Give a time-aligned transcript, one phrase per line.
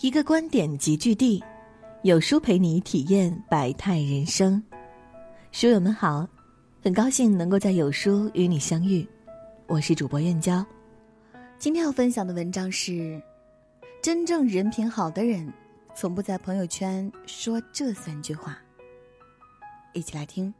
[0.00, 1.42] 一个观点集聚地，
[2.02, 4.62] 有书陪你体验百态人生。
[5.52, 6.28] 书友们好，
[6.84, 9.08] 很高兴能够在有书与你相遇，
[9.66, 10.64] 我是主播燕娇。
[11.58, 13.18] 今天要分享的文章是：
[14.02, 15.50] 真正人品好的人，
[15.94, 18.58] 从不在朋友圈说这三句话。
[19.94, 20.52] 一起来听。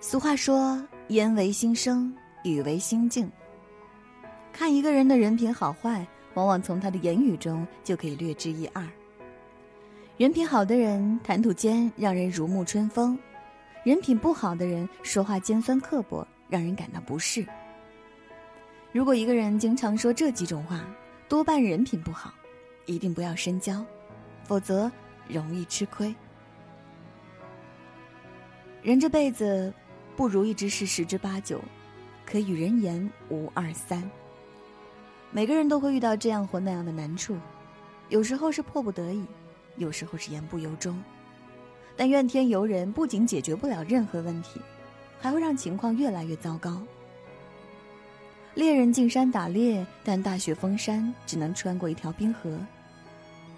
[0.00, 3.28] 俗话说：“言为心声，语为心境。”
[4.52, 8.86] 看一个人的人品好坏，往往从他的言语中就可以略知一二。
[10.16, 13.18] 人品好的人谈吐间让人如沐春风，
[13.84, 17.46] 人品不好的人说话尖酸刻薄，让人感到不适。
[18.92, 20.84] 如果一个人经常说这几种话，
[21.28, 22.34] 多半人品不好，
[22.86, 23.84] 一定不要深交，
[24.44, 24.90] 否则
[25.28, 26.14] 容易吃亏。
[28.82, 29.72] 人这辈子，
[30.16, 31.60] 不如意之事十之八九，
[32.26, 34.10] 可与人言无二三。
[35.32, 37.36] 每个人都会遇到这样或那样的难处，
[38.08, 39.24] 有时候是迫不得已，
[39.76, 41.00] 有时候是言不由衷。
[41.96, 44.60] 但怨天尤人不仅解决不了任何问题，
[45.20, 46.82] 还会让情况越来越糟糕。
[48.54, 52.58] 猎人进山打猎，但大雪封山，只能穿过一条冰河。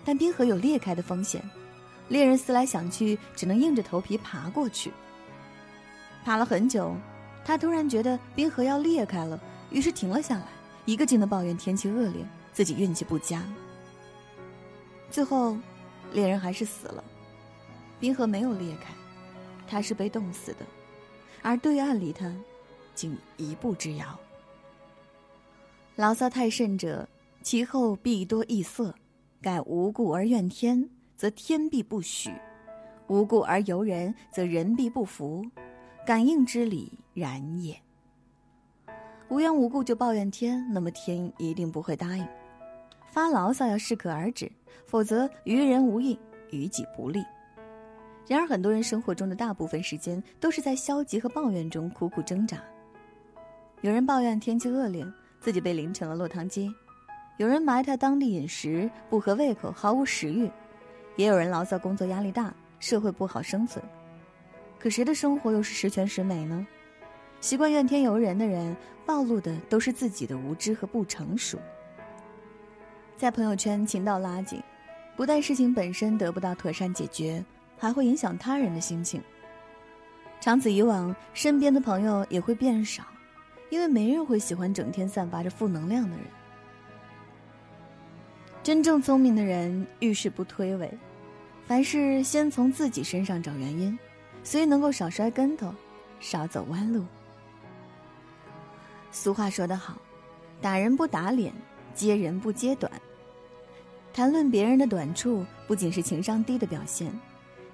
[0.05, 1.43] 但冰河有裂开的风险，
[2.09, 4.93] 猎人思来想去，只能硬着头皮爬过去。
[6.23, 6.95] 爬了很久，
[7.45, 10.47] 他突然觉得冰河要裂开了，于是停了下来。
[10.85, 13.43] 一个劲的抱怨天气恶劣，自己运气不佳。
[15.11, 15.57] 最后，
[16.13, 17.05] 猎人还是死了，
[18.01, 18.93] 冰河没有裂开，
[19.69, 20.67] 他是被冻死的，
[21.43, 22.35] 而对岸离他
[22.95, 24.19] 仅一步之遥。
[25.97, 27.09] 牢骚太甚者，
[27.43, 28.93] 其后必多异色；
[29.41, 32.31] 盖无故而怨天，则天必不许；
[33.07, 35.45] 无故而尤人，则人必不服。
[36.05, 37.81] 感应之理，然也。
[39.33, 42.29] 无缘无故就抱怨天，那么天一定不会答应。
[43.07, 44.53] 发牢骚要适可而止，
[44.85, 46.21] 否则于人无益，
[46.51, 47.25] 于己不利。
[48.29, 52.59] 然而，很多人生活中的大部分时间都是在消极和抱怨中苦苦挣扎。
[53.81, 55.03] 有人抱怨天气恶劣，
[55.41, 56.69] 自己被淋成了落汤鸡；
[57.39, 60.47] 有人埋汰当地饮食不合胃口，毫无食欲；
[61.17, 63.83] 也有人牢骚工作压力大，社会不好生存。
[64.79, 66.67] 可谁的生活又是十全十美呢？
[67.43, 71.59] 习惯怨天尤人的人，暴露的都是自己的无知和不成熟。
[73.17, 74.63] 在朋友圈情到拉紧，
[75.17, 77.45] 不但事情本身得不到妥善解决，
[77.77, 79.21] 还会影响他人的心情。
[80.41, 83.03] 长此以往，身边的朋友也会变少，
[83.71, 86.27] 因为没人会喜欢整天散发着负能量的人。
[88.63, 90.89] 真正聪明的人遇事不推诿，
[91.67, 93.99] 凡事先从自己身上找原因，
[94.45, 95.75] 所以能够少摔跟头，
[96.21, 97.05] 少走弯路。
[99.13, 99.95] 俗话说得好，
[100.61, 101.53] 打人不打脸，
[101.95, 102.91] 揭人不揭短。
[104.13, 107.13] 谈论别人的短处，不仅是情商低的表现，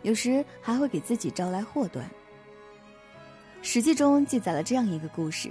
[0.02, 2.04] 有时还会给自己招来祸端。
[3.62, 5.50] 《史记》中记载了这样一个故事：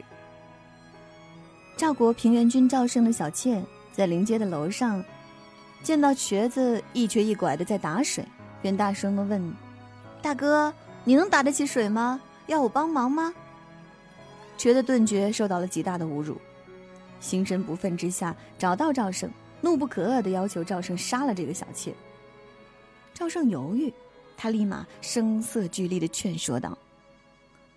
[1.78, 5.04] 赵国平原君赵胜的小妾在临街的楼上，
[5.84, 8.26] 见到瘸子一瘸一拐的在打水，
[8.62, 9.42] 便大声的问
[10.22, 10.74] ：“大哥，
[11.06, 12.20] 你能打得起水吗？
[12.48, 13.34] 要我帮忙吗？”
[14.58, 16.36] 瘸的顿觉受到了极大的侮辱，
[17.20, 19.30] 心生不忿之下，找到赵胜，
[19.62, 21.94] 怒不可遏的要求赵胜杀了这个小妾。
[23.14, 23.94] 赵胜犹豫，
[24.36, 26.78] 他立马声色俱厉的劝说道：“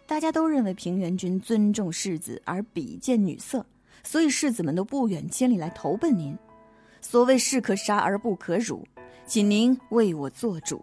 [0.07, 3.65] 大家都认为平原君尊重世子而比见女色，
[4.03, 6.37] 所以世子们都不远千里来投奔您。
[7.03, 8.87] 所谓士可杀而不可辱，
[9.27, 10.83] 请您为我做主，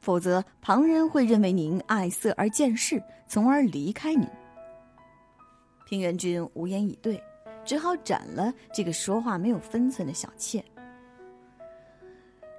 [0.00, 4.26] 否则旁人会认为您爱色而见势，从而离开您。”
[5.86, 7.22] 平原君无言以对，
[7.64, 10.62] 只好斩了这个说话没有分寸的小妾。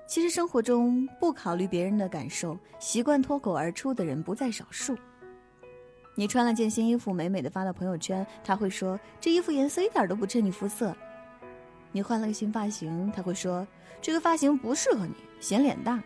[0.07, 4.95] 其实生活中不考虑别人的感受、习惯脱口而出的人不在少数。
[6.15, 10.95] 你穿了件新衣服，美美的发到朋友圈，他会说这衣服颜色一点都不衬你肤色。
[11.91, 13.67] 你换了个新发型，他会说
[14.01, 16.01] 这个发型不适合你，显脸大。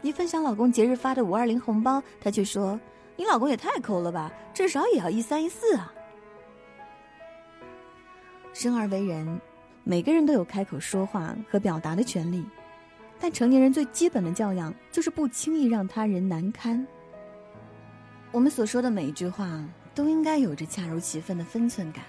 [0.00, 2.78] 你分享老公节日发的五二零红包，他却说
[3.16, 5.92] 你老公也太抠了吧，至少也要一三一四啊。
[8.52, 9.40] 生而为人，
[9.82, 12.44] 每个人都有开口说话和表达的权利，
[13.18, 16.86] 但成年人最基本的教养就是不轻易让他人难堪。
[18.30, 19.64] 我们所说的每一句话
[19.94, 22.04] 都应该有着恰如其分的分寸感。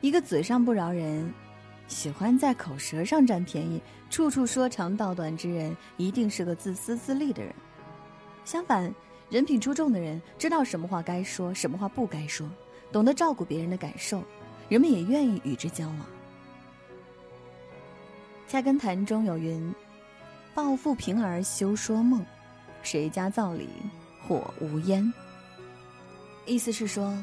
[0.00, 1.32] 一个嘴上不饶人，
[1.86, 7.54] 喜欢在口舌上占便宜，处处说长道短之人，一定是个自私自利的人。
[8.44, 8.92] 相反，
[9.30, 12.48] 人品出众的人，知道什么话该说，什么话不该说，
[12.90, 14.22] 懂得照顾别人的感受。
[14.68, 15.98] 人们也愿意与之交往。
[18.46, 19.74] 菜根谭》中有云
[20.54, 22.24] ：“抱负平儿休说梦，
[22.82, 23.68] 谁家灶里
[24.26, 25.12] 火无烟。”
[26.44, 27.16] 意思是说，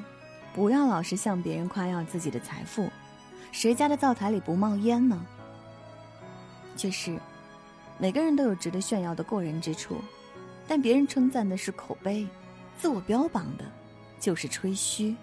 [0.53, 2.89] 不要老是向别人夸耀自己的财富，
[3.51, 5.23] 谁家的灶台里不冒烟呢？
[6.75, 7.19] 确实，
[7.97, 9.97] 每个人都有值得炫耀的过人之处，
[10.67, 12.27] 但别人称赞的是口碑，
[12.77, 13.65] 自我标榜的，
[14.19, 15.15] 就是吹嘘。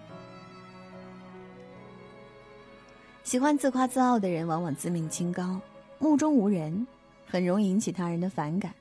[3.27, 5.59] 喜欢自夸自傲的人，往往自命清高。
[5.99, 6.87] 目中无人，
[7.25, 8.73] 很容易引起他人的反感。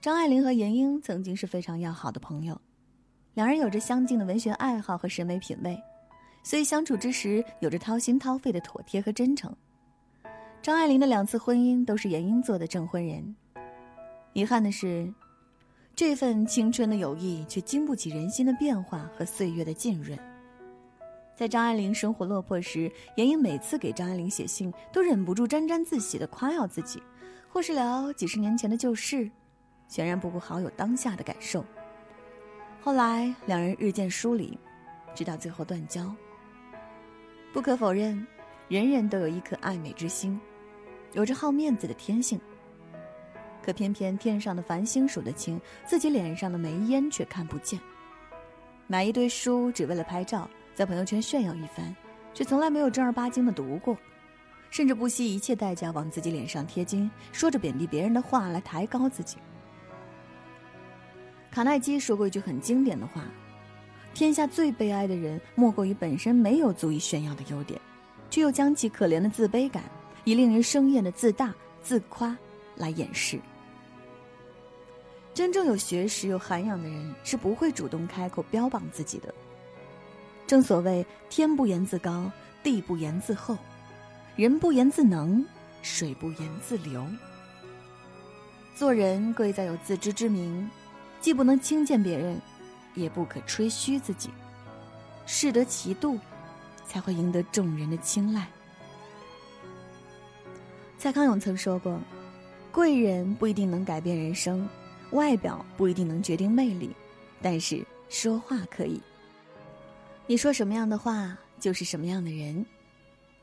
[0.00, 2.60] 张爱玲和闫英曾经是非常要好的朋友，
[3.34, 5.80] 两人有着相近的文学爱好和审美品味，
[6.42, 9.54] 所以相处之时有着掏心掏肺的妥帖和真诚。
[10.60, 13.36] 张爱玲的两次婚姻都是闫英做的证婚人，
[14.32, 15.08] 遗憾的是，
[15.94, 20.18] 这份青春的友谊却经不起人心的变化和岁月的浸润。
[21.36, 27.02] 在张爱玲生活落魄时，闫英每次给张爱玲写信，都忍不住沾沾自喜地夸耀自己，
[27.46, 29.30] 或是聊几十年前的旧事，
[29.86, 31.62] 全然不顾好友当下的感受。
[32.80, 34.58] 后来两人日渐疏离，
[35.14, 36.10] 直到最后断交。
[37.52, 38.26] 不可否认，
[38.68, 40.40] 人人都有一颗爱美之心，
[41.12, 42.40] 有着好面子的天性。
[43.62, 47.78] 可偏偏天上的繁星数得清，自己脸上的眉烟却看不见。
[48.86, 50.48] 买一堆书只为了拍照。
[50.76, 51.96] 在朋友圈炫耀一番，
[52.34, 53.96] 却从来没有正儿八经的读过，
[54.68, 59.38] 甚至不惜一切代价往自己脸上贴金，说着贬低别人的话来抬高自己。
[61.50, 63.22] 卡耐基说过一句很经典的话
[64.12, 67.80] ：“天下最悲哀的人，莫过于本身没有足以炫耀的优点，
[68.28, 69.82] 却又将其可怜的自卑感
[70.24, 72.36] 以令人生厌的自大自夸
[72.76, 73.40] 来掩饰。”
[75.32, 79.34] 真正有学识、有涵养的人，是不会主动开口标榜自己的。
[80.46, 82.30] 正所谓天不言自高，
[82.62, 83.58] 地不言自厚，
[84.36, 85.44] 人不言自能，
[85.82, 87.04] 水不言自流。
[88.74, 90.70] 做人贵在有自知之明，
[91.20, 92.40] 既不能轻贱别人，
[92.94, 94.30] 也不可吹嘘自己，
[95.26, 96.18] 适得其度，
[96.86, 98.46] 才会赢得众人的青睐。
[100.96, 101.98] 蔡康永曾说过
[102.70, 104.68] ：“贵人不一定能改变人生，
[105.10, 106.94] 外表不一定能决定魅力，
[107.42, 109.02] 但是说话可以。”
[110.28, 112.66] 你说什么样的话，就是什么样的人。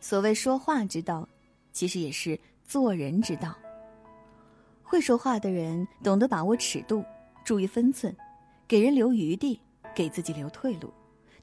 [0.01, 1.27] 所谓说话之道，
[1.71, 3.55] 其实也是做人之道。
[4.83, 7.01] 会说话的人懂得把握尺度，
[7.45, 8.13] 注意分寸，
[8.67, 9.57] 给人留余地，
[9.95, 10.93] 给自己留退路，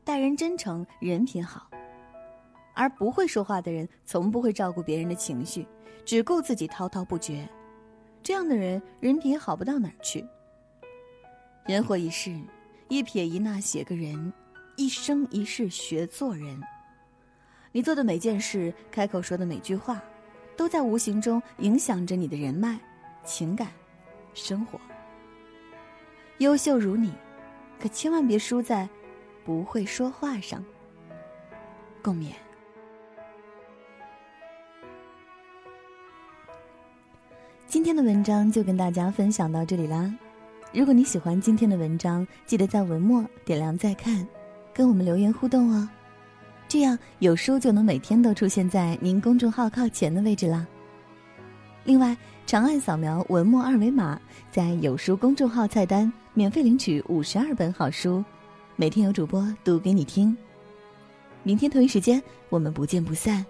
[0.04, 1.70] 待人真诚，人品好。
[2.74, 5.66] 而不会说话的人，从不会照顾别人的情绪，
[6.04, 7.48] 只顾自己滔滔不绝。
[8.22, 10.22] 这样的人，人品好不到哪儿去。
[11.64, 12.38] 人活一世，
[12.88, 14.30] 一撇一捺写个人。
[14.80, 16.58] 一生一世学做人，
[17.70, 20.02] 你做的每件事，开口说的每句话，
[20.56, 22.80] 都在无形中影响着你的人脉、
[23.22, 23.68] 情感、
[24.32, 24.80] 生活。
[26.38, 27.12] 优秀如你，
[27.78, 28.88] 可千万别输在
[29.44, 30.64] 不会说话上。
[32.02, 32.32] 共勉。
[37.66, 40.10] 今天的文章就跟大家分享到这里啦。
[40.72, 44.26] 如果你喜欢今天的文章，记得在文末点亮再看。
[44.80, 45.86] 跟我们留言互动哦，
[46.66, 50.66] 这样有书就能每天都出现在您公众号靠前的位置啦。
[51.84, 54.18] 另外，长按扫描文末二维码，
[54.50, 58.24] 在有书公众号菜单免费领取五十二本好书，
[58.74, 60.34] 每天有主播读给你听。
[61.42, 63.44] 明天同一时间，我们不见不散。